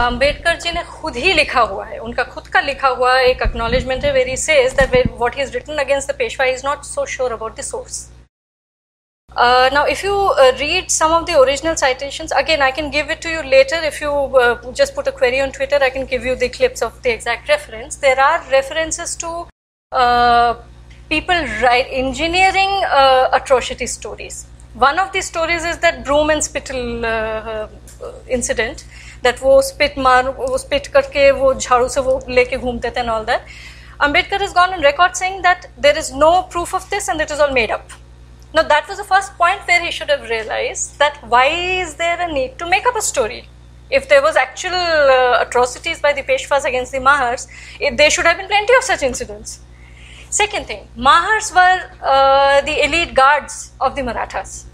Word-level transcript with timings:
अंबेडकर 0.00 0.56
जी 0.60 0.72
ने 0.72 0.82
खुद 0.84 1.16
ही 1.16 1.32
लिखा 1.32 1.60
हुआ 1.62 1.84
है। 1.86 1.98
उनका 2.00 2.24
खुद 2.24 2.46
का 2.48 2.60
लिखा 2.60 2.88
हुआ 2.90 3.18
एक 3.20 3.42
एक्नोलेजमेंट 3.42 4.04
है 4.04 4.12
very 4.12 4.36
says 4.36 4.72
that 4.74 5.10
what 5.18 5.38
is 5.38 5.52
written 5.52 5.78
against 5.78 6.10
the 6.10 6.14
Peshwa 6.18 6.46
is 6.46 6.66
not 6.66 6.84
so 6.84 7.06
sure 7.06 7.32
about 7.32 7.56
the 7.58 7.64
source 7.64 8.08
now 9.72 9.86
if 9.86 10.04
you 10.06 10.14
read 10.38 10.88
some 10.90 11.12
of 11.12 11.24
the 11.24 11.34
original 11.36 11.74
citation 11.74 12.26
again 12.36 12.62
I 12.62 12.72
can 12.72 12.90
give 12.90 13.10
it 13.12 13.22
to 13.22 13.30
you 13.30 13.42
later 13.44 13.84
if 13.84 14.02
you 14.02 14.72
just 14.72 14.94
put 14.94 15.08
a 15.08 15.10
query 15.18 15.40
on 15.40 15.50
Twitter 15.50 15.82
I 15.82 15.90
can 15.90 16.04
give 16.10 16.26
you 16.26 16.34
the 16.36 16.50
clips 16.56 16.82
of 16.82 17.00
the 17.02 17.06
exact 17.06 17.50
reference 17.50 17.96
there 18.00 18.20
are 18.20 18.44
references 18.50 19.18
to 19.20 19.46
people 21.10 21.44
right 21.62 21.86
engineering 21.96 22.82
atrocity 23.32 23.86
stories 23.86 24.44
One 24.77 24.97
of 24.99 25.11
the 25.13 25.21
stories 25.21 25.65
is 25.65 25.77
that 25.79 26.03
broom 26.03 26.29
and 26.29 26.43
spittle 26.43 27.05
uh, 27.05 27.67
incident. 28.27 28.85
That 29.21 29.39
वो 29.39 29.61
spit 29.61 29.97
मार 29.97 30.29
वो 30.37 30.57
spit 30.57 30.87
करके 30.87 31.31
वो 31.31 31.53
झाड़ू 31.53 31.87
से 31.89 32.01
वो 32.01 32.19
लेके 32.29 32.57
घूमते 32.57 32.91
थे 32.91 32.99
and 33.01 33.09
all 33.09 33.25
that. 33.25 33.43
Ambedkar 33.99 34.39
has 34.39 34.53
gone 34.53 34.73
on 34.73 34.81
record 34.81 35.15
saying 35.15 35.43
that 35.43 35.67
there 35.77 35.97
is 35.97 36.11
no 36.11 36.43
proof 36.43 36.73
of 36.73 36.89
this 36.89 37.07
and 37.07 37.21
it 37.21 37.31
is 37.31 37.39
all 37.39 37.53
made 37.53 37.71
up. 37.71 37.91
Now, 38.53 38.61
that 38.63 38.87
was 38.87 38.97
the 38.97 39.03
first 39.03 39.35
point 39.35 39.61
where 39.67 39.83
he 39.83 39.89
should 39.89 40.09
have 40.09 40.29
realized 40.29 40.99
that 40.99 41.17
why 41.27 41.47
is 41.47 41.95
there 41.95 42.21
a 42.21 42.31
need 42.31 42.59
to 42.59 42.69
make 42.69 42.85
up 42.85 42.95
a 42.95 43.01
story? 43.01 43.47
If 43.89 44.09
there 44.09 44.21
was 44.21 44.35
actual 44.35 44.73
uh, 44.73 45.41
atrocities 45.41 45.99
by 45.99 46.13
the 46.13 46.21
Peshwas 46.21 46.63
against 46.63 46.91
the 46.91 46.99
Mahars, 46.99 47.47
it, 47.79 47.97
there 47.97 48.09
should 48.09 48.25
have 48.25 48.37
been 48.37 48.47
plenty 48.47 48.73
of 48.75 48.83
such 48.83 49.01
incidents. 49.01 49.59
Second 50.29 50.67
thing, 50.67 50.87
Mahars 50.97 51.53
were 51.53 51.89
uh, 52.03 52.61
the 52.61 52.85
elite 52.85 53.13
guards 53.13 53.71
of 53.79 53.95
the 53.95 54.03
Marathas. 54.03 54.65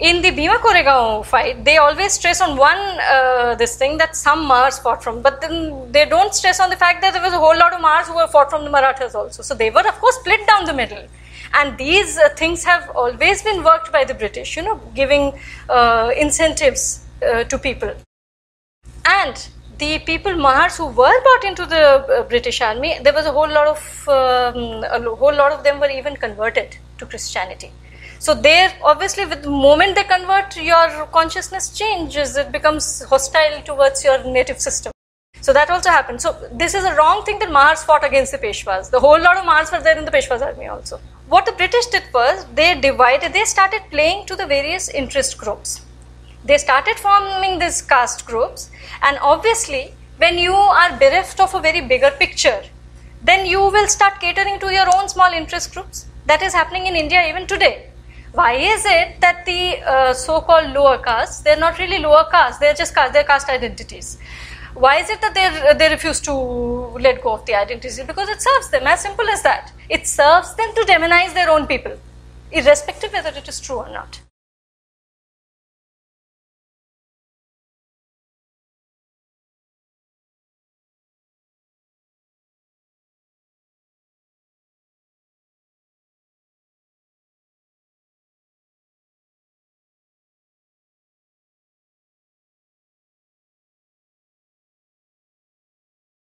In 0.00 0.22
the 0.22 0.32
Bhima 0.32 0.56
Koregaon 0.58 1.24
fight, 1.24 1.64
they 1.64 1.76
always 1.76 2.14
stress 2.14 2.40
on 2.40 2.56
one 2.56 2.76
uh, 2.76 3.54
this 3.54 3.76
thing 3.76 3.96
that 3.98 4.16
some 4.16 4.44
Mahars 4.44 4.82
fought 4.82 5.04
from, 5.04 5.22
but 5.22 5.40
then 5.40 5.92
they 5.92 6.04
don't 6.04 6.34
stress 6.34 6.58
on 6.58 6.68
the 6.68 6.76
fact 6.76 7.00
that 7.00 7.12
there 7.12 7.22
was 7.22 7.32
a 7.32 7.38
whole 7.38 7.56
lot 7.56 7.72
of 7.72 7.80
Mahars 7.80 8.06
who 8.06 8.16
were 8.16 8.26
fought 8.26 8.50
from 8.50 8.64
the 8.64 8.70
Marathas 8.70 9.14
also. 9.14 9.42
So 9.42 9.54
they 9.54 9.70
were, 9.70 9.86
of 9.86 9.94
course, 10.00 10.16
split 10.16 10.44
down 10.48 10.64
the 10.64 10.72
middle 10.72 11.06
and 11.54 11.78
these 11.78 12.18
uh, 12.18 12.28
things 12.30 12.64
have 12.64 12.90
always 12.96 13.42
been 13.44 13.62
worked 13.62 13.92
by 13.92 14.02
the 14.02 14.14
British, 14.14 14.56
you 14.56 14.62
know, 14.62 14.80
giving 14.94 15.38
uh, 15.68 16.10
incentives 16.16 17.04
uh, 17.22 17.44
to 17.44 17.56
people. 17.56 17.94
And 19.06 19.48
the 19.78 20.00
people, 20.00 20.32
Mahars, 20.32 20.76
who 20.76 20.86
were 20.86 21.22
brought 21.22 21.44
into 21.44 21.66
the 21.66 21.84
uh, 22.18 22.22
British 22.24 22.60
army, 22.60 22.98
there 23.04 23.12
was 23.12 23.26
a 23.26 23.32
whole 23.32 23.48
lot 23.48 23.68
of, 23.68 24.08
um, 24.08 24.84
a 24.90 25.14
whole 25.14 25.34
lot 25.34 25.52
of 25.52 25.62
them 25.62 25.78
were 25.78 25.90
even 25.90 26.16
converted 26.16 26.76
to 26.98 27.06
Christianity. 27.06 27.70
So 28.26 28.34
there, 28.34 28.72
obviously, 28.82 29.26
with 29.26 29.42
the 29.42 29.50
moment 29.50 29.96
they 29.96 30.04
convert, 30.04 30.56
your 30.56 31.06
consciousness 31.18 31.64
changes. 31.78 32.36
It 32.36 32.52
becomes 32.52 33.02
hostile 33.04 33.62
towards 33.64 34.02
your 34.02 34.18
native 34.24 34.60
system. 34.60 34.92
So 35.40 35.52
that 35.52 35.68
also 35.68 35.90
happened. 35.90 36.22
So 36.22 36.30
this 36.50 36.74
is 36.74 36.84
a 36.84 36.94
wrong 36.94 37.24
thing 37.24 37.38
that 37.40 37.50
Mahars 37.50 37.84
fought 37.84 38.04
against 38.04 38.32
the 38.32 38.38
Peshwas. 38.38 38.88
The 38.90 39.00
whole 39.00 39.20
lot 39.20 39.36
of 39.36 39.44
Mahars 39.44 39.70
were 39.70 39.82
there 39.82 39.98
in 39.98 40.06
the 40.06 40.10
Peshwas 40.10 40.40
army 40.40 40.68
also 40.68 41.00
what 41.28 41.46
the 41.46 41.52
British 41.52 41.86
did 41.86 42.04
was 42.12 42.44
they 42.54 42.78
divided, 42.80 43.32
they 43.32 43.44
started 43.44 43.82
playing 43.90 44.26
to 44.26 44.36
the 44.36 44.46
various 44.46 44.88
interest 44.88 45.38
groups. 45.38 45.80
They 46.44 46.58
started 46.58 46.98
forming 46.98 47.58
these 47.58 47.80
caste 47.80 48.26
groups, 48.26 48.70
and 49.02 49.18
obviously, 49.22 49.94
when 50.18 50.36
you 50.36 50.52
are 50.52 50.98
bereft 50.98 51.40
of 51.40 51.54
a 51.54 51.60
very 51.60 51.80
bigger 51.80 52.10
picture, 52.10 52.62
then 53.22 53.46
you 53.46 53.60
will 53.60 53.88
start 53.88 54.20
catering 54.20 54.60
to 54.60 54.72
your 54.72 54.86
own 54.94 55.08
small 55.08 55.32
interest 55.32 55.72
groups. 55.72 56.06
That 56.26 56.42
is 56.42 56.52
happening 56.52 56.86
in 56.86 56.94
India 56.94 57.26
even 57.26 57.46
today. 57.46 57.90
Why 58.34 58.54
is 58.54 58.84
it 58.84 59.20
that 59.20 59.46
the 59.46 59.80
uh, 59.86 60.12
so 60.12 60.40
called 60.40 60.72
lower 60.72 60.98
castes, 60.98 61.42
they're 61.42 61.56
not 61.56 61.78
really 61.78 61.98
lower 61.98 62.24
castes, 62.28 62.58
they're 62.58 62.74
just 62.74 62.92
caste, 62.92 63.12
they're 63.12 63.22
caste 63.22 63.48
identities. 63.48 64.18
Why 64.74 64.96
is 64.96 65.08
it 65.08 65.20
that 65.20 65.34
they, 65.34 65.74
they 65.78 65.88
refuse 65.88 66.20
to 66.22 66.32
let 66.32 67.22
go 67.22 67.34
of 67.34 67.46
the 67.46 67.54
identity? 67.54 68.02
Because 68.02 68.28
it 68.28 68.42
serves 68.42 68.70
them, 68.70 68.88
as 68.88 69.02
simple 69.02 69.28
as 69.28 69.42
that. 69.44 69.72
It 69.88 70.08
serves 70.08 70.52
them 70.56 70.68
to 70.74 70.80
demonize 70.80 71.32
their 71.32 71.48
own 71.48 71.68
people, 71.68 71.96
irrespective 72.50 73.12
whether 73.12 73.30
it 73.30 73.48
is 73.48 73.60
true 73.60 73.76
or 73.76 73.88
not. 73.88 74.20